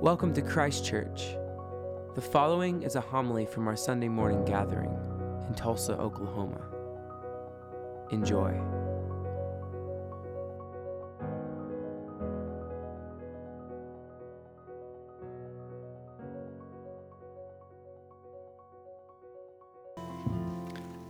Welcome 0.00 0.32
to 0.34 0.42
Christ 0.42 0.84
Church. 0.84 1.34
The 2.14 2.20
following 2.20 2.84
is 2.84 2.94
a 2.94 3.00
homily 3.00 3.46
from 3.46 3.66
our 3.66 3.74
Sunday 3.74 4.06
morning 4.06 4.44
gathering 4.44 4.96
in 5.48 5.54
Tulsa, 5.56 5.98
Oklahoma. 5.98 6.60
Enjoy. 8.12 8.52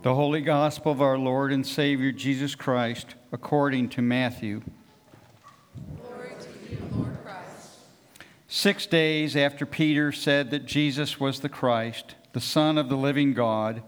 The 0.01 0.15
Holy 0.15 0.41
Gospel 0.41 0.93
of 0.93 1.03
our 1.03 1.19
Lord 1.19 1.53
and 1.53 1.67
Savior 1.67 2.11
Jesus 2.11 2.55
Christ, 2.55 3.17
according 3.33 3.91
to 3.91 4.01
Matthew. 4.01 4.63
Glory 6.01 6.31
to 6.41 6.73
you, 6.73 6.79
Lord 6.95 7.19
Christ. 7.23 7.81
Six 8.51 8.87
days 8.87 9.37
after 9.37 9.67
Peter 9.67 10.11
said 10.11 10.51
that 10.51 10.65
Jesus 10.65 11.21
was 11.21 11.41
the 11.41 11.51
Christ, 11.51 12.15
the 12.33 12.41
Son 12.41 12.79
of 12.79 12.89
the 12.89 12.97
living 12.97 13.35
God, 13.35 13.83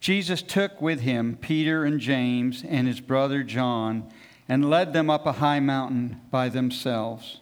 Jesus 0.00 0.42
took 0.42 0.82
with 0.82 1.02
him 1.02 1.38
Peter 1.40 1.84
and 1.84 2.00
James 2.00 2.64
and 2.68 2.88
his 2.88 3.00
brother 3.00 3.44
John 3.44 4.12
and 4.48 4.68
led 4.68 4.92
them 4.92 5.08
up 5.08 5.24
a 5.24 5.34
high 5.34 5.60
mountain 5.60 6.20
by 6.32 6.48
themselves. 6.48 7.38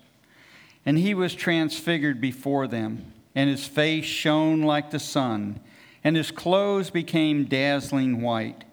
And 0.84 0.98
he 0.98 1.14
was 1.14 1.34
transfigured 1.34 2.20
before 2.20 2.66
them, 2.66 3.14
and 3.34 3.48
his 3.48 3.66
face 3.66 4.04
shone 4.04 4.60
like 4.60 4.90
the 4.90 4.98
sun, 4.98 5.60
and 6.04 6.14
his 6.14 6.30
clothes 6.30 6.90
became 6.90 7.46
dazzling 7.46 8.20
white. 8.20 8.64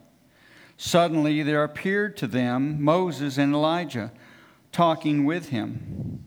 Suddenly 0.76 1.42
there 1.42 1.64
appeared 1.64 2.18
to 2.18 2.28
them 2.28 2.84
Moses 2.84 3.38
and 3.38 3.54
Elijah 3.54 4.12
talking 4.74 5.24
with 5.24 5.50
him. 5.50 6.27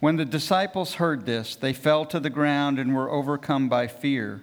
When 0.00 0.16
the 0.16 0.24
disciples 0.24 0.94
heard 0.94 1.26
this, 1.26 1.54
they 1.54 1.74
fell 1.74 2.06
to 2.06 2.18
the 2.18 2.30
ground 2.30 2.78
and 2.78 2.94
were 2.94 3.10
overcome 3.10 3.68
by 3.68 3.86
fear. 3.86 4.42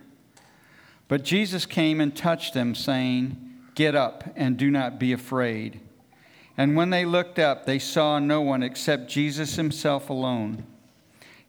But 1.08 1.24
Jesus 1.24 1.66
came 1.66 2.00
and 2.00 2.16
touched 2.16 2.54
them, 2.54 2.76
saying, 2.76 3.36
Get 3.74 3.96
up 3.96 4.24
and 4.36 4.56
do 4.56 4.70
not 4.70 5.00
be 5.00 5.14
afraid. 5.14 5.80
And 6.58 6.76
when 6.76 6.92
they 6.92 7.06
looked 7.06 7.40
up, 7.40 7.66
they 7.66 7.80
saw 7.80 8.20
no 8.20 8.42
one 8.42 8.62
except 8.62 9.10
Jesus 9.10 9.56
himself 9.56 10.10
alone. 10.10 10.66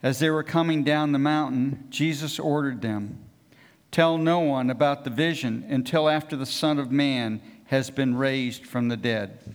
As 0.02 0.18
they 0.18 0.30
were 0.30 0.42
coming 0.42 0.84
down 0.84 1.12
the 1.12 1.18
mountain, 1.18 1.86
Jesus 1.90 2.38
ordered 2.38 2.80
them, 2.80 3.18
Tell 3.90 4.16
no 4.16 4.40
one 4.40 4.70
about 4.70 5.04
the 5.04 5.10
vision 5.10 5.66
until 5.68 6.08
after 6.08 6.36
the 6.36 6.46
Son 6.46 6.78
of 6.78 6.90
Man 6.92 7.40
has 7.66 7.90
been 7.90 8.14
raised 8.14 8.66
from 8.66 8.88
the 8.88 8.96
dead. 8.96 9.54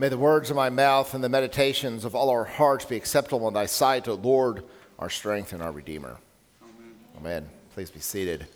May 0.00 0.08
the 0.08 0.16
words 0.16 0.48
of 0.48 0.54
my 0.54 0.70
mouth 0.70 1.12
and 1.14 1.24
the 1.24 1.28
meditations 1.28 2.04
of 2.04 2.14
all 2.14 2.30
our 2.30 2.44
hearts 2.44 2.84
be 2.84 2.94
acceptable 2.94 3.48
in 3.48 3.54
thy 3.54 3.66
sight, 3.66 4.06
O 4.06 4.14
Lord, 4.14 4.62
our 4.96 5.10
strength 5.10 5.52
and 5.52 5.60
our 5.60 5.72
Redeemer. 5.72 6.18
Amen. 6.62 6.94
Amen. 7.16 7.48
Please 7.74 7.90
be 7.90 7.98
seated. 7.98 8.46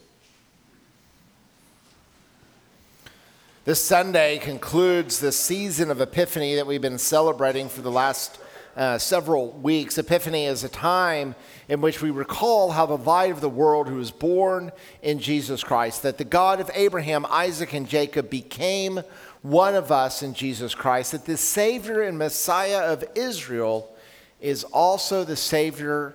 This 3.65 3.83
Sunday 3.83 4.39
concludes 4.39 5.19
the 5.19 5.33
season 5.33 5.91
of 5.91 6.01
Epiphany 6.01 6.55
that 6.55 6.67
we've 6.69 6.81
been 6.81 6.97
celebrating 6.97 7.69
for 7.69 7.83
the 7.83 7.91
last 7.91 8.39
uh, 8.77 8.97
several 8.99 9.51
weeks. 9.51 9.99
Epiphany 9.99 10.47
is 10.47 10.63
a 10.63 10.69
time 10.69 11.35
in 11.69 11.81
which 11.81 12.01
we 12.01 12.11
recall 12.11 12.71
how 12.71 12.87
the 12.87 12.97
light 12.97 13.33
of 13.33 13.41
the 13.41 13.49
world 13.49 13.89
who 13.89 13.97
was 13.97 14.13
born 14.13 14.71
in 15.03 15.19
Jesus 15.19 15.65
Christ, 15.65 16.05
that 16.05 16.19
the 16.19 16.25
God 16.25 16.61
of 16.61 16.71
Abraham, 16.73 17.27
Isaac, 17.29 17.73
and 17.75 17.89
Jacob 17.89 18.31
became 18.31 19.01
one 19.43 19.75
of 19.75 19.91
us 19.91 20.23
in 20.23 20.35
Jesus 20.35 20.75
Christ, 20.75 21.13
that 21.13 21.25
the 21.25 21.37
Savior 21.37 22.03
and 22.03 22.17
Messiah 22.17 22.93
of 22.93 23.05
Israel 23.15 23.93
is 24.41 24.65
also 24.65 25.25
the 25.25 25.37
Savior 25.37 26.15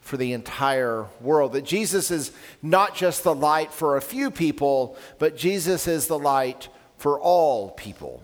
for 0.00 0.16
the 0.16 0.32
entire 0.32 1.06
world. 1.20 1.52
That 1.52 1.64
Jesus 1.64 2.10
is 2.10 2.32
not 2.60 2.94
just 2.94 3.24
the 3.24 3.34
light 3.34 3.72
for 3.72 3.96
a 3.96 4.02
few 4.02 4.30
people, 4.30 4.96
but 5.18 5.36
Jesus 5.36 5.86
is 5.86 6.06
the 6.06 6.18
light 6.18 6.68
for 6.98 7.20
all 7.20 7.70
people. 7.70 8.22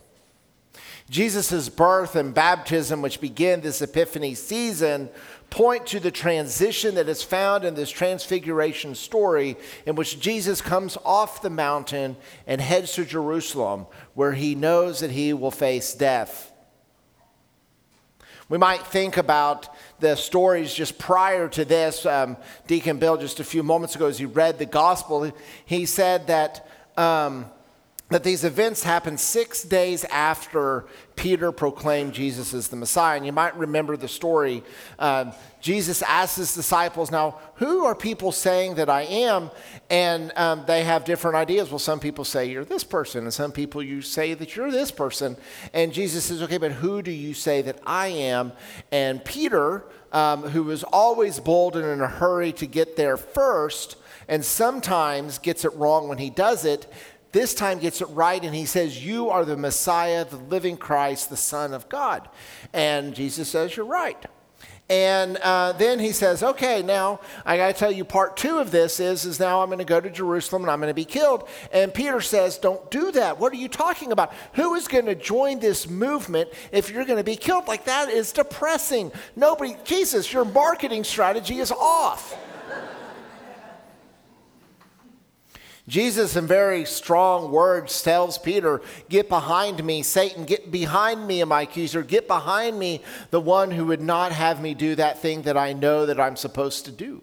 Jesus' 1.10 1.68
birth 1.68 2.16
and 2.16 2.34
baptism, 2.34 3.00
which 3.00 3.20
begin 3.20 3.60
this 3.60 3.80
Epiphany 3.80 4.34
season, 4.34 5.08
point 5.50 5.86
to 5.86 6.00
the 6.00 6.10
transition 6.10 6.94
that 6.96 7.08
is 7.08 7.22
found 7.22 7.64
in 7.64 7.74
this 7.74 7.90
transfiguration 7.90 8.94
story 8.94 9.56
in 9.86 9.94
which 9.94 10.20
Jesus 10.20 10.60
comes 10.60 10.98
off 11.04 11.42
the 11.42 11.50
mountain 11.50 12.16
and 12.46 12.60
heads 12.60 12.92
to 12.94 13.04
Jerusalem, 13.04 13.86
where 14.14 14.32
he 14.32 14.54
knows 14.54 15.00
that 15.00 15.10
he 15.10 15.32
will 15.32 15.50
face 15.50 15.94
death. 15.94 16.52
We 18.48 18.58
might 18.58 18.86
think 18.86 19.16
about 19.16 19.68
the 20.00 20.16
stories 20.16 20.72
just 20.72 20.98
prior 20.98 21.48
to 21.50 21.64
this. 21.64 22.06
Um, 22.06 22.36
Deacon 22.66 22.98
Bill, 22.98 23.16
just 23.16 23.40
a 23.40 23.44
few 23.44 23.62
moments 23.62 23.94
ago, 23.94 24.06
as 24.06 24.18
he 24.18 24.24
read 24.24 24.58
the 24.58 24.66
gospel, 24.66 25.30
he 25.64 25.86
said 25.86 26.26
that. 26.28 26.68
Um, 26.96 27.46
that 28.10 28.24
these 28.24 28.42
events 28.42 28.82
happened 28.82 29.20
six 29.20 29.62
days 29.62 30.04
after 30.04 30.86
Peter 31.14 31.52
proclaimed 31.52 32.14
Jesus 32.14 32.54
as 32.54 32.68
the 32.68 32.76
Messiah. 32.76 33.18
And 33.18 33.26
you 33.26 33.32
might 33.32 33.54
remember 33.56 33.98
the 33.98 34.08
story. 34.08 34.62
Um, 34.98 35.32
Jesus 35.60 36.00
asked 36.02 36.38
his 36.38 36.54
disciples, 36.54 37.10
Now, 37.10 37.38
who 37.56 37.84
are 37.84 37.94
people 37.94 38.32
saying 38.32 38.76
that 38.76 38.88
I 38.88 39.02
am? 39.02 39.50
And 39.90 40.32
um, 40.36 40.64
they 40.66 40.84
have 40.84 41.04
different 41.04 41.36
ideas. 41.36 41.70
Well, 41.70 41.78
some 41.78 42.00
people 42.00 42.24
say 42.24 42.46
you're 42.46 42.64
this 42.64 42.84
person, 42.84 43.24
and 43.24 43.34
some 43.34 43.52
people 43.52 43.82
you 43.82 44.00
say 44.00 44.32
that 44.34 44.56
you're 44.56 44.70
this 44.70 44.90
person. 44.90 45.36
And 45.74 45.92
Jesus 45.92 46.24
says, 46.24 46.40
Okay, 46.42 46.58
but 46.58 46.72
who 46.72 47.02
do 47.02 47.10
you 47.10 47.34
say 47.34 47.60
that 47.62 47.78
I 47.84 48.08
am? 48.08 48.52
And 48.90 49.22
Peter, 49.22 49.84
um, 50.12 50.44
who 50.44 50.62
was 50.62 50.82
always 50.82 51.40
bold 51.40 51.76
and 51.76 51.84
in 51.84 52.00
a 52.00 52.08
hurry 52.08 52.52
to 52.52 52.66
get 52.66 52.96
there 52.96 53.18
first, 53.18 53.96
and 54.28 54.44
sometimes 54.44 55.38
gets 55.38 55.64
it 55.64 55.74
wrong 55.74 56.08
when 56.08 56.18
he 56.18 56.30
does 56.30 56.64
it, 56.64 56.90
this 57.38 57.54
time 57.54 57.78
gets 57.78 58.00
it 58.00 58.06
right 58.06 58.42
and 58.42 58.52
he 58.52 58.64
says, 58.64 59.04
You 59.04 59.30
are 59.30 59.44
the 59.44 59.56
Messiah, 59.56 60.24
the 60.24 60.36
living 60.36 60.76
Christ, 60.76 61.30
the 61.30 61.36
Son 61.36 61.72
of 61.72 61.88
God. 61.88 62.28
And 62.72 63.14
Jesus 63.14 63.48
says, 63.48 63.76
You're 63.76 63.86
right. 63.86 64.20
And 64.90 65.36
uh, 65.36 65.72
then 65.72 65.98
he 65.98 66.12
says, 66.12 66.42
okay, 66.42 66.80
now 66.80 67.20
I 67.44 67.58
got 67.58 67.66
to 67.66 67.74
tell 67.74 67.92
you 67.92 68.06
part 68.06 68.38
two 68.38 68.58
of 68.58 68.70
this 68.70 69.00
is, 69.00 69.26
is 69.26 69.38
now 69.38 69.60
I'm 69.60 69.68
going 69.68 69.80
to 69.80 69.84
go 69.84 70.00
to 70.00 70.08
Jerusalem 70.08 70.62
and 70.62 70.70
I'm 70.70 70.80
going 70.80 70.88
to 70.88 70.94
be 70.94 71.04
killed. 71.04 71.46
And 71.74 71.92
Peter 71.92 72.22
says, 72.22 72.56
don't 72.56 72.90
do 72.90 73.12
that. 73.12 73.38
What 73.38 73.52
are 73.52 73.56
you 73.56 73.68
talking 73.68 74.12
about? 74.12 74.32
Who 74.54 74.74
is 74.76 74.88
going 74.88 75.04
to 75.04 75.14
join 75.14 75.60
this 75.60 75.86
movement 75.86 76.48
if 76.72 76.88
you're 76.88 77.04
going 77.04 77.18
to 77.18 77.24
be 77.24 77.36
killed? 77.36 77.68
Like 77.68 77.84
that 77.84 78.08
is 78.08 78.32
depressing. 78.32 79.12
Nobody, 79.36 79.76
Jesus, 79.84 80.32
your 80.32 80.46
marketing 80.46 81.04
strategy 81.04 81.58
is 81.58 81.70
off. 81.70 82.34
Jesus, 85.88 86.36
in 86.36 86.46
very 86.46 86.84
strong 86.84 87.50
words, 87.50 88.02
tells 88.02 88.38
Peter, 88.38 88.82
Get 89.08 89.28
behind 89.28 89.82
me, 89.82 90.02
Satan, 90.02 90.44
get 90.44 90.70
behind 90.70 91.26
me, 91.26 91.42
my 91.44 91.62
accuser, 91.62 92.02
get 92.02 92.28
behind 92.28 92.78
me, 92.78 93.02
the 93.30 93.40
one 93.40 93.70
who 93.70 93.86
would 93.86 94.02
not 94.02 94.30
have 94.30 94.60
me 94.60 94.74
do 94.74 94.94
that 94.96 95.20
thing 95.20 95.42
that 95.42 95.56
I 95.56 95.72
know 95.72 96.04
that 96.06 96.20
I'm 96.20 96.36
supposed 96.36 96.84
to 96.84 96.92
do. 96.92 97.22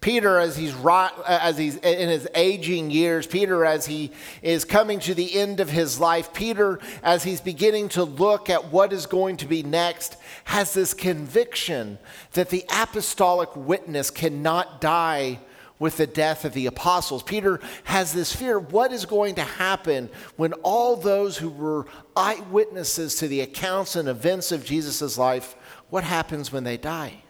Peter, 0.00 0.38
as 0.38 0.56
he's, 0.56 0.74
as 0.84 1.58
he's 1.58 1.76
in 1.76 2.08
his 2.08 2.26
aging 2.34 2.90
years, 2.90 3.26
Peter, 3.26 3.66
as 3.66 3.84
he 3.84 4.10
is 4.40 4.64
coming 4.64 4.98
to 4.98 5.14
the 5.14 5.38
end 5.38 5.60
of 5.60 5.68
his 5.68 6.00
life, 6.00 6.32
Peter, 6.32 6.80
as 7.02 7.22
he's 7.22 7.40
beginning 7.42 7.88
to 7.90 8.04
look 8.04 8.48
at 8.48 8.72
what 8.72 8.94
is 8.94 9.04
going 9.04 9.36
to 9.36 9.46
be 9.46 9.62
next, 9.62 10.16
has 10.44 10.72
this 10.72 10.94
conviction 10.94 11.98
that 12.32 12.48
the 12.48 12.64
apostolic 12.70 13.54
witness 13.54 14.10
cannot 14.10 14.80
die 14.80 15.38
with 15.78 15.98
the 15.98 16.06
death 16.06 16.46
of 16.46 16.54
the 16.54 16.66
apostles. 16.66 17.22
Peter 17.22 17.60
has 17.84 18.12
this 18.12 18.34
fear 18.34 18.58
what 18.58 18.92
is 18.92 19.04
going 19.04 19.34
to 19.34 19.42
happen 19.42 20.08
when 20.36 20.52
all 20.62 20.96
those 20.96 21.36
who 21.38 21.50
were 21.50 21.86
eyewitnesses 22.16 23.16
to 23.16 23.28
the 23.28 23.40
accounts 23.40 23.96
and 23.96 24.08
events 24.08 24.50
of 24.50 24.64
Jesus' 24.64 25.18
life, 25.18 25.56
what 25.90 26.04
happens 26.04 26.52
when 26.52 26.64
they 26.64 26.76
die? 26.76 27.22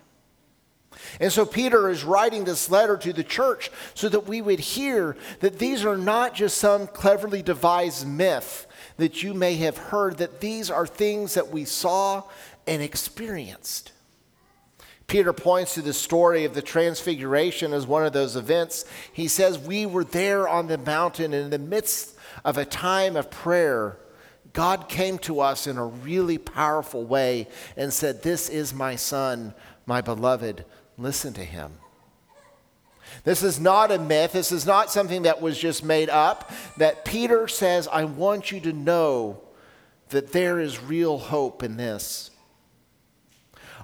And 1.20 1.32
so 1.32 1.46
Peter 1.46 1.88
is 1.88 2.04
writing 2.04 2.44
this 2.44 2.70
letter 2.70 2.96
to 2.96 3.12
the 3.12 3.24
church 3.24 3.70
so 3.94 4.08
that 4.08 4.26
we 4.26 4.42
would 4.42 4.60
hear 4.60 5.16
that 5.40 5.58
these 5.58 5.84
are 5.84 5.96
not 5.96 6.34
just 6.34 6.58
some 6.58 6.86
cleverly 6.86 7.42
devised 7.42 8.06
myth 8.06 8.66
that 8.96 9.22
you 9.22 9.34
may 9.34 9.54
have 9.56 9.76
heard, 9.76 10.18
that 10.18 10.40
these 10.40 10.70
are 10.70 10.86
things 10.86 11.34
that 11.34 11.48
we 11.48 11.64
saw 11.64 12.22
and 12.66 12.82
experienced. 12.82 13.92
Peter 15.06 15.32
points 15.32 15.74
to 15.74 15.82
the 15.82 15.92
story 15.92 16.44
of 16.44 16.54
the 16.54 16.62
Transfiguration 16.62 17.72
as 17.72 17.86
one 17.86 18.06
of 18.06 18.12
those 18.12 18.36
events. 18.36 18.84
He 19.12 19.26
says, 19.26 19.58
We 19.58 19.84
were 19.84 20.04
there 20.04 20.48
on 20.48 20.68
the 20.68 20.78
mountain 20.78 21.32
and 21.32 21.44
in 21.46 21.50
the 21.50 21.58
midst 21.58 22.14
of 22.44 22.56
a 22.56 22.64
time 22.64 23.16
of 23.16 23.30
prayer. 23.30 23.96
God 24.52 24.88
came 24.88 25.18
to 25.18 25.40
us 25.40 25.66
in 25.66 25.78
a 25.78 25.86
really 25.86 26.38
powerful 26.38 27.04
way 27.04 27.48
and 27.76 27.92
said, 27.92 28.22
This 28.22 28.48
is 28.48 28.72
my 28.72 28.96
son, 28.96 29.54
my 29.84 30.00
beloved. 30.00 30.64
Listen 31.00 31.32
to 31.32 31.44
him. 31.44 31.72
This 33.24 33.42
is 33.42 33.58
not 33.58 33.90
a 33.90 33.98
myth. 33.98 34.32
This 34.32 34.52
is 34.52 34.66
not 34.66 34.90
something 34.90 35.22
that 35.22 35.40
was 35.40 35.58
just 35.58 35.82
made 35.82 36.10
up. 36.10 36.52
That 36.76 37.04
Peter 37.04 37.48
says, 37.48 37.88
I 37.88 38.04
want 38.04 38.52
you 38.52 38.60
to 38.60 38.72
know 38.72 39.40
that 40.10 40.32
there 40.32 40.60
is 40.60 40.82
real 40.82 41.18
hope 41.18 41.62
in 41.62 41.76
this. 41.76 42.30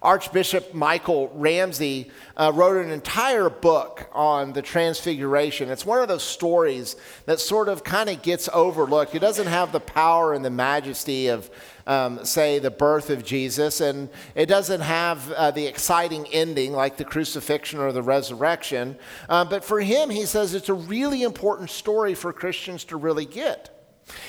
Archbishop 0.06 0.72
Michael 0.72 1.32
Ramsey 1.34 2.12
uh, 2.36 2.52
wrote 2.54 2.76
an 2.76 2.92
entire 2.92 3.50
book 3.50 4.08
on 4.12 4.52
the 4.52 4.62
Transfiguration. 4.62 5.68
It's 5.68 5.84
one 5.84 6.00
of 6.00 6.06
those 6.06 6.22
stories 6.22 6.94
that 7.24 7.40
sort 7.40 7.68
of 7.68 7.82
kind 7.82 8.08
of 8.08 8.22
gets 8.22 8.48
overlooked. 8.52 9.16
It 9.16 9.18
doesn't 9.18 9.48
have 9.48 9.72
the 9.72 9.80
power 9.80 10.32
and 10.32 10.44
the 10.44 10.50
majesty 10.50 11.26
of, 11.26 11.50
um, 11.88 12.24
say, 12.24 12.60
the 12.60 12.70
birth 12.70 13.10
of 13.10 13.24
Jesus, 13.24 13.80
and 13.80 14.08
it 14.36 14.46
doesn't 14.46 14.80
have 14.80 15.28
uh, 15.32 15.50
the 15.50 15.66
exciting 15.66 16.28
ending 16.28 16.72
like 16.72 16.96
the 16.98 17.04
crucifixion 17.04 17.80
or 17.80 17.90
the 17.90 18.00
resurrection. 18.00 18.96
Uh, 19.28 19.44
but 19.44 19.64
for 19.64 19.80
him, 19.80 20.08
he 20.08 20.24
says 20.24 20.54
it's 20.54 20.68
a 20.68 20.74
really 20.74 21.24
important 21.24 21.68
story 21.68 22.14
for 22.14 22.32
Christians 22.32 22.84
to 22.84 22.96
really 22.96 23.26
get. 23.26 23.72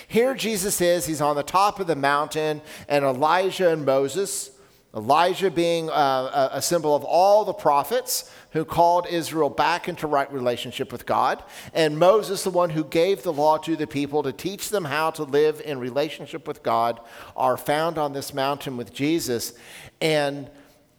Here, 0.08 0.34
Jesus 0.34 0.82
is, 0.82 1.06
he's 1.06 1.22
on 1.22 1.36
the 1.36 1.44
top 1.44 1.80
of 1.80 1.86
the 1.86 1.96
mountain, 1.96 2.64
and 2.90 3.06
Elijah 3.06 3.70
and 3.70 3.86
Moses 3.86 4.57
Elijah 4.96 5.52
being 5.52 5.90
uh, 5.90 6.50
a, 6.54 6.62
symbol 6.62 6.96
of 6.96 7.04
all 7.04 7.44
the 7.44 7.54
prophets 7.54 8.32
who 8.52 8.64
called 8.64 9.06
Israel 9.08 9.50
back 9.50 9.88
into 9.90 10.08
right 10.08 10.32
relationship 10.32 10.92
with 10.92 11.06
God, 11.06 11.44
and 11.74 12.00
Moses, 12.00 12.44
the 12.44 12.50
one 12.50 12.70
who 12.70 12.84
gave 12.84 13.22
the 13.22 13.34
law 13.34 13.58
to 13.58 13.76
the 13.76 13.86
people 13.86 14.24
to 14.24 14.32
teach 14.32 14.70
them 14.70 14.86
how 14.86 15.12
to 15.12 15.24
live 15.24 15.62
in 15.62 15.80
relationship 15.80 16.48
with 16.48 16.64
God, 16.64 17.00
are 17.36 17.58
found 17.58 17.98
on 17.98 18.14
this 18.14 18.34
mountain 18.34 18.78
with 18.78 18.94
Jesus. 18.94 19.54
And 20.02 20.50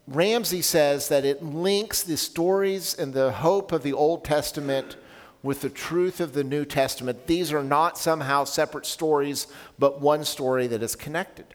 Ramsey 0.07 0.63
says 0.63 1.09
that 1.09 1.25
it 1.25 1.43
links 1.43 2.03
the 2.03 2.17
stories 2.17 2.95
and 2.95 3.13
the 3.13 3.33
hope 3.33 3.73
of 3.73 3.83
the 3.83 3.95
Old 3.95 4.25
Testament 4.25 4.97
with 5.43 5.61
the 5.61 5.71
truth 5.71 6.21
of 6.21 6.33
the 6.35 6.45
New 6.45 6.65
Testament. 6.65 7.27
These 7.27 7.53
are 7.53 7.63
not 7.63 7.99
somehow 7.99 8.45
separate 8.45 8.87
stories, 8.87 9.47
but 9.79 10.01
one 10.01 10.25
story 10.25 10.67
that 10.67 10.83
is 10.83 10.95
connected. 10.95 11.55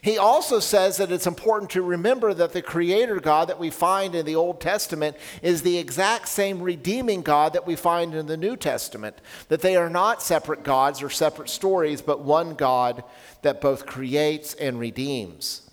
He 0.00 0.18
also 0.18 0.60
says 0.60 0.96
that 0.96 1.12
it's 1.12 1.26
important 1.26 1.70
to 1.72 1.82
remember 1.82 2.32
that 2.34 2.52
the 2.52 2.62
Creator 2.62 3.20
God 3.20 3.48
that 3.48 3.58
we 3.58 3.70
find 3.70 4.14
in 4.14 4.26
the 4.26 4.36
Old 4.36 4.60
Testament 4.60 5.16
is 5.42 5.62
the 5.62 5.78
exact 5.78 6.28
same 6.28 6.62
redeeming 6.62 7.22
God 7.22 7.52
that 7.52 7.66
we 7.66 7.76
find 7.76 8.14
in 8.14 8.26
the 8.26 8.36
New 8.36 8.56
Testament. 8.56 9.20
That 9.48 9.62
they 9.62 9.76
are 9.76 9.90
not 9.90 10.22
separate 10.22 10.62
gods 10.62 11.02
or 11.02 11.10
separate 11.10 11.48
stories, 11.48 12.02
but 12.02 12.20
one 12.20 12.54
God 12.54 13.04
that 13.42 13.60
both 13.60 13.86
creates 13.86 14.54
and 14.54 14.78
redeems. 14.78 15.68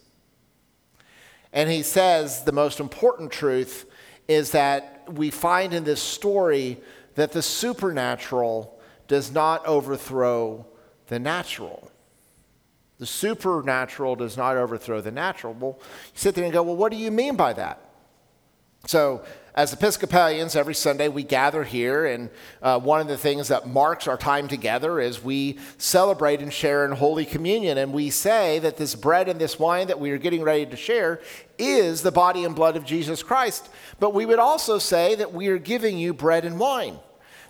And 1.51 1.69
he 1.69 1.83
says 1.83 2.43
the 2.43 2.51
most 2.51 2.79
important 2.79 3.31
truth 3.31 3.85
is 4.27 4.51
that 4.51 5.03
we 5.11 5.29
find 5.29 5.73
in 5.73 5.83
this 5.83 6.01
story 6.01 6.79
that 7.15 7.31
the 7.31 7.41
supernatural 7.41 8.79
does 9.07 9.31
not 9.31 9.65
overthrow 9.65 10.65
the 11.07 11.19
natural. 11.19 11.91
The 12.99 13.05
supernatural 13.05 14.15
does 14.15 14.37
not 14.37 14.55
overthrow 14.55 15.01
the 15.01 15.11
natural. 15.11 15.53
Well, 15.53 15.79
you 15.79 16.11
sit 16.13 16.35
there 16.35 16.43
and 16.43 16.53
go, 16.53 16.63
well, 16.63 16.75
what 16.75 16.91
do 16.91 16.97
you 16.97 17.11
mean 17.11 17.35
by 17.35 17.53
that? 17.53 17.79
So, 18.85 19.23
as 19.55 19.71
Episcopalians, 19.71 20.55
every 20.55 20.73
Sunday 20.73 21.07
we 21.07 21.23
gather 21.23 21.63
here, 21.63 22.05
and 22.05 22.29
uh, 22.61 22.79
one 22.79 22.99
of 22.99 23.07
the 23.07 23.17
things 23.17 23.47
that 23.49 23.67
marks 23.67 24.07
our 24.07 24.17
time 24.17 24.47
together 24.47 24.99
is 24.99 25.23
we 25.23 25.59
celebrate 25.77 26.41
and 26.41 26.51
share 26.51 26.85
in 26.85 26.91
Holy 26.91 27.23
Communion. 27.23 27.77
And 27.77 27.93
we 27.93 28.09
say 28.09 28.59
that 28.59 28.77
this 28.77 28.95
bread 28.95 29.29
and 29.29 29.39
this 29.39 29.59
wine 29.59 29.87
that 29.87 29.99
we 29.99 30.09
are 30.09 30.17
getting 30.17 30.41
ready 30.41 30.65
to 30.65 30.75
share 30.75 31.21
is 31.59 32.01
the 32.01 32.11
body 32.11 32.43
and 32.45 32.55
blood 32.55 32.75
of 32.75 32.83
Jesus 32.83 33.21
Christ. 33.21 33.69
But 33.99 34.13
we 34.13 34.25
would 34.25 34.39
also 34.39 34.79
say 34.79 35.15
that 35.15 35.33
we 35.33 35.47
are 35.47 35.59
giving 35.59 35.99
you 35.99 36.13
bread 36.13 36.45
and 36.45 36.59
wine 36.59 36.97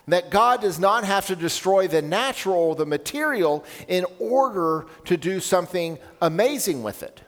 that 0.06 0.30
God 0.30 0.60
does 0.60 0.78
not 0.78 1.04
have 1.04 1.26
to 1.26 1.36
destroy 1.36 1.88
the 1.88 2.02
natural, 2.02 2.74
the 2.74 2.86
material, 2.86 3.64
in 3.88 4.04
order 4.18 4.86
to 5.04 5.16
do 5.16 5.40
something 5.40 5.98
amazing 6.20 6.82
with 6.82 7.02
it. 7.02 7.22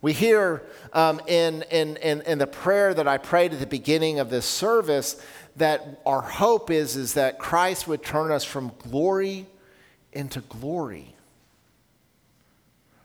We 0.00 0.12
hear 0.12 0.62
um, 0.92 1.20
in, 1.26 1.62
in, 1.70 1.96
in, 1.96 2.22
in 2.22 2.38
the 2.38 2.46
prayer 2.46 2.94
that 2.94 3.08
I 3.08 3.18
prayed 3.18 3.52
at 3.52 3.60
the 3.60 3.66
beginning 3.66 4.18
of 4.18 4.30
this 4.30 4.46
service 4.46 5.20
that 5.56 6.00
our 6.06 6.20
hope 6.20 6.70
is, 6.70 6.96
is 6.96 7.14
that 7.14 7.38
Christ 7.38 7.88
would 7.88 8.02
turn 8.02 8.30
us 8.30 8.44
from 8.44 8.72
glory 8.78 9.46
into 10.12 10.40
glory. 10.42 11.14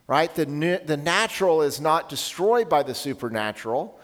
Right? 0.08 0.34
The, 0.36 0.82
the 0.86 0.98
natural 0.98 1.62
is 1.62 1.80
not 1.80 2.10
destroyed 2.10 2.68
by 2.68 2.84
the 2.84 2.94
supernatural 2.94 3.98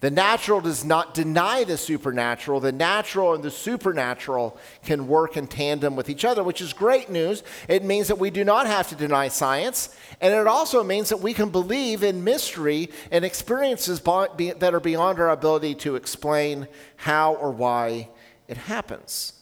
the 0.00 0.10
natural 0.10 0.62
does 0.62 0.84
not 0.84 1.12
deny 1.12 1.64
the 1.64 1.76
supernatural. 1.76 2.58
The 2.60 2.72
natural 2.72 3.34
and 3.34 3.44
the 3.44 3.50
supernatural 3.50 4.58
can 4.82 5.06
work 5.08 5.36
in 5.36 5.46
tandem 5.46 5.94
with 5.94 6.08
each 6.08 6.24
other, 6.24 6.42
which 6.42 6.62
is 6.62 6.72
great 6.72 7.10
news. 7.10 7.42
It 7.68 7.84
means 7.84 8.08
that 8.08 8.18
we 8.18 8.30
do 8.30 8.42
not 8.42 8.66
have 8.66 8.88
to 8.88 8.94
deny 8.94 9.28
science. 9.28 9.94
And 10.22 10.32
it 10.32 10.46
also 10.46 10.82
means 10.82 11.10
that 11.10 11.20
we 11.20 11.34
can 11.34 11.50
believe 11.50 12.02
in 12.02 12.24
mystery 12.24 12.90
and 13.10 13.24
experiences 13.24 14.00
that 14.00 14.70
are 14.74 14.80
beyond 14.80 15.20
our 15.20 15.30
ability 15.30 15.74
to 15.76 15.96
explain 15.96 16.66
how 16.96 17.34
or 17.34 17.50
why 17.50 18.08
it 18.48 18.56
happens. 18.56 19.39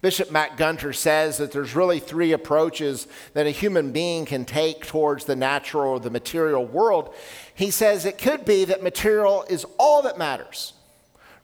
Bishop 0.00 0.30
Matt 0.30 0.56
Gunter 0.56 0.94
says 0.94 1.36
that 1.38 1.52
there's 1.52 1.76
really 1.76 2.00
three 2.00 2.32
approaches 2.32 3.06
that 3.34 3.46
a 3.46 3.50
human 3.50 3.92
being 3.92 4.24
can 4.24 4.46
take 4.46 4.86
towards 4.86 5.26
the 5.26 5.36
natural 5.36 5.92
or 5.92 6.00
the 6.00 6.10
material 6.10 6.64
world. 6.64 7.14
He 7.54 7.70
says 7.70 8.06
it 8.06 8.16
could 8.16 8.46
be 8.46 8.64
that 8.64 8.82
material 8.82 9.44
is 9.50 9.66
all 9.78 10.00
that 10.02 10.16
matters, 10.16 10.72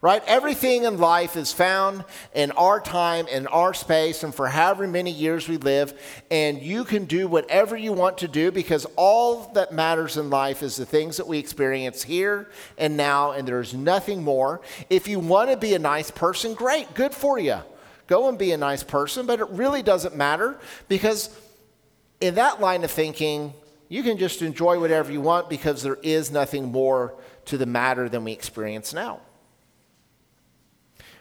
right? 0.01 0.23
Everything 0.25 0.85
in 0.85 0.97
life 0.97 1.37
is 1.37 1.53
found 1.53 2.03
in 2.33 2.49
our 2.53 2.79
time, 2.79 3.27
in 3.27 3.45
our 3.45 3.75
space, 3.75 4.23
and 4.23 4.33
for 4.33 4.47
however 4.47 4.87
many 4.87 5.11
years 5.11 5.47
we 5.47 5.57
live, 5.57 5.93
and 6.31 6.59
you 6.59 6.83
can 6.83 7.05
do 7.05 7.27
whatever 7.27 7.77
you 7.77 7.93
want 7.93 8.17
to 8.17 8.27
do 8.27 8.51
because 8.51 8.87
all 8.95 9.51
that 9.53 9.71
matters 9.71 10.17
in 10.17 10.31
life 10.31 10.63
is 10.63 10.77
the 10.77 10.85
things 10.85 11.17
that 11.17 11.27
we 11.27 11.37
experience 11.37 12.01
here 12.01 12.49
and 12.79 12.97
now, 12.97 13.33
and 13.33 13.47
there's 13.47 13.75
nothing 13.75 14.23
more. 14.23 14.61
If 14.89 15.07
you 15.07 15.19
want 15.19 15.51
to 15.51 15.57
be 15.57 15.75
a 15.75 15.79
nice 15.79 16.09
person, 16.09 16.55
great, 16.55 16.95
good 16.95 17.13
for 17.13 17.37
you 17.37 17.61
Go 18.07 18.29
and 18.29 18.37
be 18.37 18.51
a 18.51 18.57
nice 18.57 18.83
person, 18.83 19.25
but 19.25 19.39
it 19.39 19.49
really 19.49 19.83
doesn't 19.83 20.15
matter 20.15 20.57
because 20.87 21.29
in 22.21 22.35
that 22.35 22.59
line 22.59 22.83
of 22.83 22.91
thinking, 22.91 23.53
you 23.89 24.03
can 24.03 24.17
just 24.17 24.41
enjoy 24.41 24.79
whatever 24.79 25.11
you 25.11 25.21
want 25.21 25.49
because 25.49 25.83
there 25.83 25.99
is 26.01 26.31
nothing 26.31 26.71
more 26.71 27.13
to 27.45 27.57
the 27.57 27.65
matter 27.65 28.09
than 28.09 28.23
we 28.23 28.31
experience 28.31 28.93
now. 28.93 29.19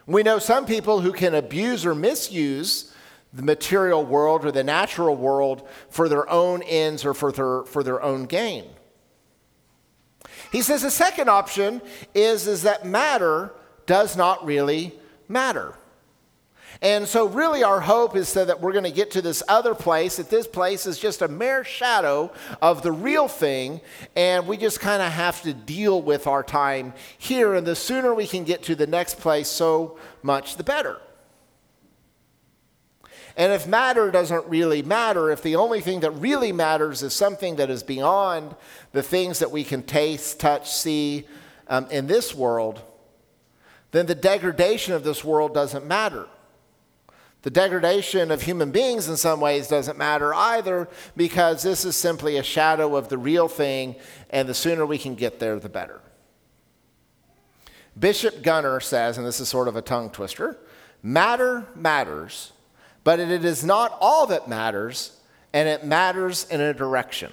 We 0.07 0.23
know 0.23 0.39
some 0.39 0.67
people 0.67 1.01
who 1.01 1.13
can 1.13 1.35
abuse 1.35 1.85
or 1.85 1.95
misuse 1.95 2.93
the 3.33 3.43
material 3.43 4.05
world 4.05 4.45
or 4.45 4.53
the 4.53 4.65
natural 4.65 5.17
world 5.17 5.69
for 5.91 6.09
their 6.09 6.29
own 6.31 6.63
ends 6.63 7.05
or 7.05 7.13
for 7.13 7.33
their, 7.33 7.65
for 7.65 7.83
their 7.83 8.01
own 8.01 8.27
gain. 8.27 8.65
He 10.53 10.63
says 10.63 10.83
the 10.83 10.91
second 10.91 11.29
option 11.29 11.83
is, 12.15 12.47
is 12.47 12.63
that 12.63 12.87
matter 12.87 13.53
does 13.85 14.17
not 14.17 14.45
really 14.47 14.95
matter. 15.29 15.75
And 16.83 17.09
so, 17.09 17.27
really, 17.27 17.63
our 17.63 17.81
hope 17.81 18.17
is 18.17 18.29
so 18.29 18.45
that 18.45 18.61
we're 18.61 18.73
going 18.73 18.85
to 18.85 18.91
get 18.91 19.11
to 19.13 19.23
this 19.23 19.43
other 19.49 19.75
place, 19.75 20.17
that 20.17 20.29
this 20.29 20.47
place 20.47 20.87
is 20.87 20.99
just 20.99 21.23
a 21.23 21.29
mere 21.29 21.65
shadow 21.65 22.31
of 22.61 22.83
the 22.83 22.93
real 22.93 23.29
thing, 23.29 23.81
and 24.15 24.47
we 24.47 24.57
just 24.57 24.81
kind 24.81 25.03
of 25.03 25.13
have 25.13 25.41
to 25.43 25.55
deal 25.55 26.03
with 26.03 26.27
our 26.27 26.43
time 26.43 26.93
here. 27.17 27.55
And 27.55 27.67
the 27.67 27.77
sooner 27.77 28.15
we 28.15 28.27
can 28.27 28.45
get 28.45 28.63
to 28.65 28.75
the 28.75 28.87
next 28.87 29.19
place, 29.19 29.49
so 29.49 29.99
much 30.23 30.57
the 30.57 30.65
better. 30.65 31.01
And 33.39 33.53
if 33.53 33.67
matter 33.67 34.11
doesn't 34.11 34.47
really 34.47 34.83
matter, 34.83 35.31
if 35.31 35.43
the 35.43 35.57
only 35.57 35.83
thing 35.83 36.01
that 36.01 36.11
really 36.13 36.53
matters 36.53 37.03
is 37.03 37.13
something 37.13 37.57
that 37.57 37.69
is 37.69 37.83
beyond 37.83 38.55
the 38.93 39.03
things 39.03 39.41
that 39.41 39.51
we 39.51 39.63
can 39.63 39.83
taste, 39.83 40.41
touch, 40.41 40.71
see 40.71 41.27
um, 41.69 41.87
in 41.91 42.07
this 42.07 42.35
world, 42.35 42.81
then 43.93 44.07
the 44.07 44.15
degradation 44.15 44.95
of 44.95 45.05
this 45.05 45.23
world 45.23 45.53
doesn't 45.53 45.87
matter. 45.87 46.27
The 47.47 47.51
degradation 47.51 48.33
of 48.33 48.43
human 48.43 48.73
beings 48.73 49.09
in 49.09 49.17
some 49.17 49.39
ways 49.39 49.69
doesn't 49.69 49.97
matter 49.97 50.35
either 50.35 50.89
because 51.17 51.63
this 51.63 51.85
is 51.85 51.95
simply 51.95 52.39
a 52.39 52.43
shadow 52.43 52.97
of 52.97 53.09
the 53.09 53.19
real 53.19 53.47
thing, 53.47 53.95
and 54.31 54.49
the 54.49 54.53
sooner 54.53 54.85
we 54.85 54.99
can 54.99 55.15
get 55.15 55.39
there, 55.39 55.57
the 55.61 55.69
better. 55.69 56.01
Bishop 57.97 58.43
Gunter 58.43 58.81
says, 58.81 59.17
and 59.17 59.25
this 59.25 59.39
is 59.39 59.49
sort 59.49 59.69
of 59.69 59.77
a 59.77 59.81
tongue 59.81 60.11
twister 60.11 60.59
matter 61.05 61.69
matters, 61.77 62.51
but 63.05 63.21
it 63.21 63.45
is 63.45 63.63
not 63.63 63.97
all 64.01 64.27
that 64.27 64.49
matters, 64.49 65.17
and 65.53 65.69
it 65.69 65.85
matters 65.85 66.49
in 66.51 66.61
a 66.61 66.75
direction. 66.75 67.33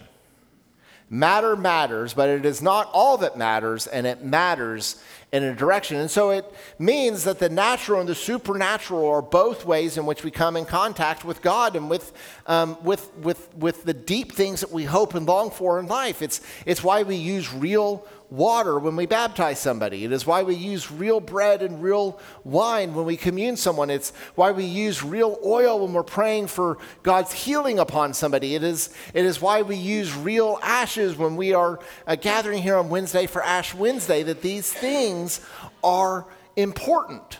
Matter 1.13 1.55
matters, 1.55 2.15
but 2.15 2.27
it 2.27 2.43
is 2.43 2.59
not 2.59 2.89
all 2.91 3.17
that 3.17 3.37
matters, 3.37 3.85
and 3.85 4.07
it 4.07 4.23
matters 4.23 4.99
in 5.31 5.43
a 5.43 5.53
direction. 5.53 5.97
And 5.97 6.09
so 6.09 6.31
it 6.31 6.51
means 6.79 7.23
that 7.25 7.37
the 7.37 7.49
natural 7.49 7.99
and 7.99 8.09
the 8.09 8.15
supernatural 8.15 9.07
are 9.07 9.21
both 9.21 9.63
ways 9.63 9.95
in 9.95 10.07
which 10.07 10.23
we 10.23 10.31
come 10.31 10.57
in 10.57 10.65
contact 10.65 11.23
with 11.23 11.43
God 11.43 11.75
and 11.75 11.87
with, 11.87 12.13
um, 12.47 12.83
with, 12.83 13.15
with, 13.17 13.55
with 13.55 13.83
the 13.83 13.93
deep 13.93 14.31
things 14.31 14.61
that 14.61 14.71
we 14.71 14.85
hope 14.85 15.13
and 15.13 15.27
long 15.27 15.51
for 15.51 15.79
in 15.79 15.85
life. 15.85 16.23
It's, 16.23 16.41
it's 16.65 16.83
why 16.83 17.03
we 17.03 17.15
use 17.15 17.53
real 17.53 18.07
water 18.33 18.79
when 18.79 18.95
we 18.95 19.05
baptize 19.05 19.59
somebody. 19.59 20.03
It 20.05 20.11
is 20.11 20.25
why 20.25 20.41
we 20.41 20.55
use 20.55 20.91
real 20.91 21.19
bread 21.19 21.61
and 21.61 21.83
real 21.83 22.19
wine 22.43 22.95
when 22.95 23.05
we 23.05 23.15
commune 23.15 23.57
someone. 23.57 23.91
It's 23.91 24.11
why 24.33 24.51
we 24.51 24.65
use 24.65 25.03
real 25.03 25.37
oil 25.45 25.81
when 25.85 25.93
we're 25.93 26.01
praying 26.01 26.47
for 26.47 26.79
God's 27.03 27.31
healing 27.31 27.77
upon 27.77 28.15
somebody. 28.15 28.55
It 28.55 28.63
is, 28.63 28.91
it 29.13 29.23
is 29.23 29.39
why 29.39 29.61
we 29.61 29.75
use 29.75 30.15
real 30.15 30.57
ashes 30.63 31.15
when 31.15 31.35
we 31.35 31.53
are 31.53 31.79
uh, 32.07 32.15
gathering 32.15 32.63
here 32.63 32.75
on 32.75 32.89
Wednesday 32.89 33.27
for 33.27 33.43
Ash 33.43 33.75
Wednesday, 33.75 34.23
that 34.23 34.41
these 34.41 34.73
things 34.73 35.39
are 35.83 36.25
important 36.55 37.39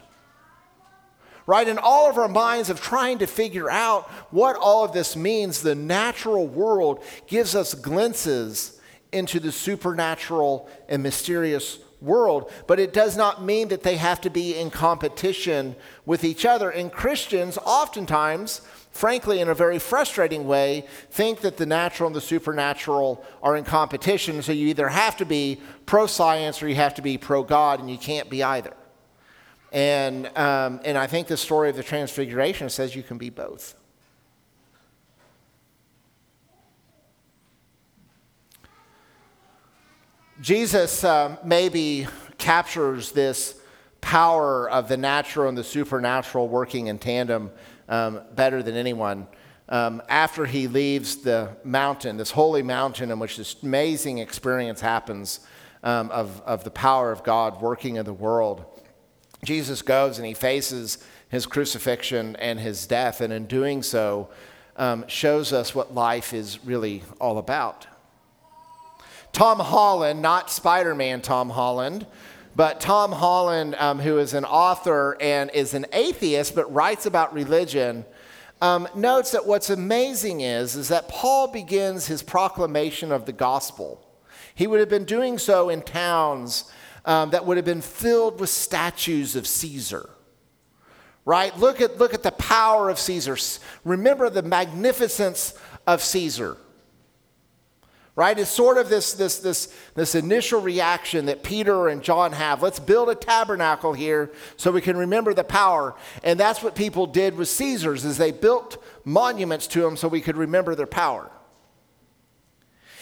right? 1.45 1.67
In 1.67 1.77
all 1.77 2.09
of 2.09 2.17
our 2.17 2.29
minds 2.29 2.69
of 2.69 2.79
trying 2.79 3.17
to 3.17 3.27
figure 3.27 3.69
out 3.69 4.09
what 4.31 4.55
all 4.55 4.85
of 4.85 4.93
this 4.93 5.17
means, 5.17 5.62
the 5.62 5.75
natural 5.75 6.47
world 6.47 7.03
gives 7.27 7.53
us 7.53 7.73
glimpses 7.73 8.79
into 9.13 9.39
the 9.39 9.51
supernatural 9.51 10.70
and 10.89 11.03
mysterious 11.03 11.79
world, 12.01 12.51
but 12.67 12.79
it 12.79 12.93
does 12.93 13.15
not 13.15 13.43
mean 13.43 13.70
that 13.70 13.84
they 13.84 13.96
have 13.96 14.20
to 14.22 14.29
be 14.29 14.58
in 14.58 14.70
competition 14.70 15.75
with 16.05 16.24
each 16.24 16.46
other. 16.46 16.70
And 16.70 16.91
Christians, 16.91 17.58
oftentimes, 17.58 18.62
frankly, 18.91 19.39
in 19.39 19.48
a 19.48 19.55
very 19.55 19.79
frustrating 19.79 20.46
way, 20.46 20.86
think 21.10 21.41
that 21.41 21.58
the 21.58 21.65
natural 21.65 22.08
and 22.08 22.15
the 22.15 22.22
supernatural 22.22 23.24
are 23.41 23.55
in 23.55 23.63
competition. 23.63 24.41
So 24.41 24.51
you 24.51 24.67
either 24.67 24.89
have 24.89 25.17
to 25.17 25.25
be 25.25 25.62
pro 25.86 26.05
science 26.05 26.62
or 26.62 26.67
you 26.67 26.75
have 26.75 26.96
to 26.96 27.01
be 27.01 27.17
pro 27.17 27.43
God, 27.43 27.79
and 27.79 27.89
you 27.89 27.98
can't 27.98 28.29
be 28.29 28.43
either. 28.43 28.74
And, 29.72 30.27
um, 30.38 30.82
and 30.86 30.98
I 30.98 31.08
think 31.08 31.27
the 31.27 31.38
story 31.38 31.70
of 31.70 31.75
the 31.75 31.84
Transfiguration 31.84 32.70
says 32.70 32.96
you 32.96 33.03
can 33.03 33.17
be 33.17 33.29
both. 33.29 33.75
Jesus 40.43 41.05
uh, 41.05 41.38
maybe 41.45 42.05
captures 42.38 43.13
this 43.13 43.57
power 44.01 44.69
of 44.69 44.89
the 44.89 44.97
natural 44.97 45.47
and 45.47 45.57
the 45.57 45.63
supernatural 45.63 46.50
working 46.50 46.88
in 46.88 47.00
tandem 47.00 47.50
um, 47.88 48.19
better 48.35 48.62
than 48.62 48.75
anyone. 48.75 49.25
Um, 49.69 50.01
after 50.09 50.45
he 50.45 50.67
leaves 50.67 51.15
the 51.15 51.55
mountain, 51.63 52.17
this 52.17 52.31
holy 52.31 52.62
mountain 52.62 53.09
in 53.09 53.19
which 53.19 53.38
this 53.38 53.55
amazing 53.63 54.17
experience 54.17 54.81
happens 54.81 55.39
um, 55.81 56.12
of, 56.12 56.41
of 56.41 56.65
the 56.65 56.71
power 56.71 57.13
of 57.13 57.23
God 57.23 57.62
working 57.62 57.95
in 57.95 58.03
the 58.03 58.12
world, 58.12 58.65
Jesus 59.45 59.81
goes 59.81 60.17
and 60.17 60.27
he 60.27 60.33
faces 60.33 60.97
his 61.29 61.45
crucifixion 61.45 62.35
and 62.35 62.59
his 62.59 62.85
death, 62.85 63.21
and 63.21 63.31
in 63.31 63.45
doing 63.45 63.81
so, 63.81 64.27
um, 64.75 65.05
shows 65.07 65.53
us 65.53 65.73
what 65.73 65.95
life 65.95 66.33
is 66.33 66.65
really 66.65 67.01
all 67.21 67.38
about. 67.38 67.88
Tom 69.33 69.59
Holland, 69.59 70.21
not 70.21 70.51
Spider 70.51 70.93
Man 70.93 71.19
Tom 71.19 71.49
Holland, 71.49 72.05
but 72.55 72.79
Tom 72.79 73.11
Holland, 73.11 73.73
um, 73.79 73.97
who 73.99 74.19
is 74.19 74.35
an 74.35 74.45
author 74.45 75.17
and 75.19 75.49
is 75.55 75.73
an 75.73 75.87
atheist 75.91 76.53
but 76.53 76.71
writes 76.71 77.07
about 77.07 77.33
religion, 77.33 78.05
um, 78.61 78.87
notes 78.95 79.31
that 79.31 79.47
what's 79.47 79.71
amazing 79.71 80.41
is, 80.41 80.75
is 80.75 80.89
that 80.89 81.09
Paul 81.09 81.47
begins 81.47 82.05
his 82.05 82.21
proclamation 82.21 83.11
of 83.11 83.25
the 83.25 83.33
gospel. 83.33 84.07
He 84.53 84.67
would 84.67 84.79
have 84.79 84.89
been 84.89 85.03
doing 85.03 85.39
so 85.39 85.69
in 85.69 85.81
towns 85.81 86.71
um, 87.03 87.31
that 87.31 87.43
would 87.43 87.57
have 87.57 87.65
been 87.65 87.81
filled 87.81 88.39
with 88.39 88.51
statues 88.51 89.35
of 89.35 89.47
Caesar. 89.47 90.11
Right? 91.25 91.57
Look 91.57 91.81
at, 91.81 91.97
look 91.97 92.13
at 92.13 92.21
the 92.21 92.31
power 92.31 92.89
of 92.89 92.99
Caesar. 92.99 93.35
Remember 93.83 94.29
the 94.29 94.43
magnificence 94.43 95.55
of 95.87 96.03
Caesar 96.03 96.57
right? 98.15 98.38
It's 98.38 98.50
sort 98.50 98.77
of 98.77 98.89
this, 98.89 99.13
this, 99.13 99.39
this, 99.39 99.74
this 99.96 100.13
initial 100.13 100.62
reaction 100.62 101.25
that 101.25 101.41
Peter 101.41 101.88
and 101.88 102.03
John 102.03 102.32
have. 102.34 102.62
Let's 102.62 102.79
build 102.79 103.10
a 103.10 103.15
tabernacle 103.15 103.93
here 103.93 104.32
so 104.55 104.72
we 104.72 104.82
can 104.82 104.98
remember 104.98 105.34
the 105.34 105.43
power. 105.43 105.96
And 106.24 106.39
that's 106.39 106.62
what 106.62 106.75
people 106.75 107.08
did 107.08 107.36
with 107.36 107.48
Caesars 107.48 108.05
is 108.05 108.17
they 108.17 108.32
built 108.32 108.84
monuments 109.03 109.65
to 109.67 109.82
them 109.82 109.98
so 109.98 110.08
we 110.08 110.22
could 110.22 110.38
remember 110.38 110.75
their 110.75 110.86
power. 110.86 111.32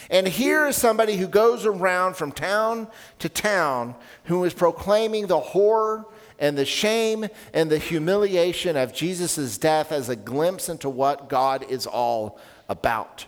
And 0.10 0.28
here 0.28 0.68
is 0.68 0.76
somebody 0.76 1.18
who 1.18 1.28
goes 1.28 1.66
around 1.66 2.16
from 2.16 2.32
town 2.32 2.88
to 3.20 3.30
town 3.30 3.96
who 4.26 4.44
is 4.46 4.54
proclaiming 4.54 5.28
the 5.28 5.40
horror 5.40 6.06
and 6.40 6.58
the 6.58 6.66
shame 6.66 7.28
and 7.54 7.70
the 7.70 7.78
humiliation 7.78 8.76
of 8.76 8.94
Jesus' 8.94 9.58
death 9.58 9.92
as 9.92 10.10
a 10.10 10.16
glimpse 10.16 10.70
into 10.70 10.90
what 10.90 11.30
God 11.30 11.70
is 11.70 11.86
all 11.86 12.40
about. 12.68 13.26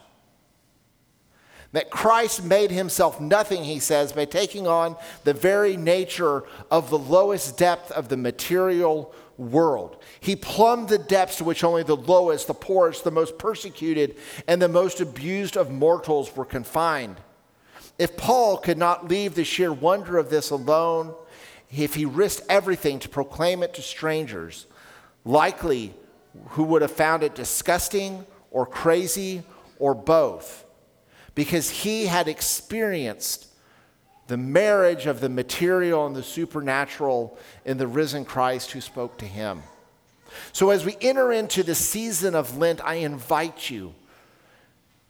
That 1.74 1.90
Christ 1.90 2.44
made 2.44 2.70
himself 2.70 3.20
nothing, 3.20 3.64
he 3.64 3.80
says, 3.80 4.14
by 4.14 4.26
taking 4.26 4.68
on 4.68 4.96
the 5.24 5.34
very 5.34 5.76
nature 5.76 6.44
of 6.70 6.90
the 6.90 7.00
lowest 7.00 7.58
depth 7.58 7.92
of 7.92 8.10
the 8.10 8.18
material 8.18 9.14
world. 9.38 9.98
He 10.20 10.36
plumbed 10.36 10.90
the 10.90 11.00
depths 11.00 11.38
to 11.38 11.44
which 11.44 11.64
only 11.64 11.82
the 11.82 11.96
lowest, 11.96 12.46
the 12.46 12.54
poorest, 12.54 13.04
the 13.04 13.10
most 13.10 13.40
persecuted, 13.40 14.16
and 14.48 14.62
the 14.62 14.70
most 14.70 15.02
abused 15.02 15.58
of 15.58 15.72
mortals 15.72 16.36
were 16.36 16.46
confined. 16.46 17.18
If 17.98 18.18
Paul 18.18 18.58
could 18.58 18.78
not 18.78 19.08
leave 19.08 19.34
the 19.34 19.44
sheer 19.44 19.74
wonder 19.74 20.20
of 20.20 20.30
this 20.30 20.52
alone, 20.52 21.16
if 21.76 21.96
he 21.96 22.06
risked 22.06 22.46
everything 22.50 23.00
to 23.00 23.10
proclaim 23.10 23.64
it 23.64 23.74
to 23.74 23.82
strangers, 23.82 24.68
likely 25.26 25.96
who 26.50 26.64
would 26.66 26.84
have 26.84 26.92
found 26.92 27.24
it 27.24 27.34
disgusting 27.34 28.28
or 28.52 28.68
crazy 28.68 29.42
or 29.80 29.96
both 29.96 30.64
because 31.36 31.70
he 31.70 32.06
had 32.06 32.28
experienced 32.28 33.48
the 34.28 34.38
marriage 34.38 35.06
of 35.06 35.20
the 35.20 35.30
material 35.30 36.06
and 36.06 36.16
the 36.16 36.24
supernatural 36.24 37.38
in 37.66 37.78
the 37.78 37.88
risen 37.88 38.26
Christ 38.26 38.72
who 38.72 38.82
spoke 38.82 39.18
to 39.18 39.26
him. 39.26 39.64
So, 40.52 40.70
as 40.72 40.86
we 40.86 40.98
enter 41.02 41.32
into 41.32 41.62
the 41.62 41.76
season 41.76 42.34
of 42.34 42.58
Lent, 42.58 42.82
I 42.84 42.96
invite 42.96 43.70
you, 43.70 43.94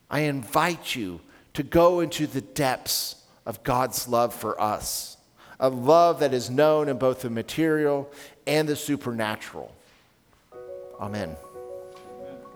I 0.09 0.21
invite 0.21 0.95
you 0.95 1.21
to 1.53 1.63
go 1.63 1.99
into 1.99 2.27
the 2.27 2.41
depths 2.41 3.15
of 3.45 3.63
God's 3.63 4.07
love 4.07 4.33
for 4.33 4.59
us, 4.59 5.17
a 5.59 5.69
love 5.69 6.19
that 6.19 6.33
is 6.33 6.49
known 6.49 6.89
in 6.89 6.97
both 6.97 7.21
the 7.21 7.29
material 7.29 8.11
and 8.45 8.67
the 8.67 8.75
supernatural. 8.75 9.73
Amen. 10.99 11.35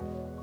Amen. 0.01 0.36